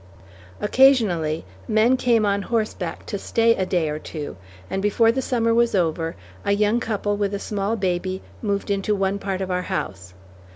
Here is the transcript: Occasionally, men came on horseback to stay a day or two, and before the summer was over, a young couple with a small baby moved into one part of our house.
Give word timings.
Occasionally, 0.59 1.45
men 1.67 1.95
came 1.95 2.25
on 2.25 2.41
horseback 2.41 3.05
to 3.05 3.19
stay 3.19 3.53
a 3.53 3.67
day 3.67 3.87
or 3.87 3.99
two, 3.99 4.35
and 4.67 4.81
before 4.81 5.11
the 5.11 5.21
summer 5.21 5.53
was 5.53 5.75
over, 5.75 6.15
a 6.43 6.53
young 6.53 6.79
couple 6.79 7.17
with 7.17 7.35
a 7.35 7.39
small 7.39 7.75
baby 7.75 8.23
moved 8.41 8.71
into 8.71 8.95
one 8.95 9.19
part 9.19 9.41
of 9.41 9.51
our 9.51 9.61
house. 9.61 10.15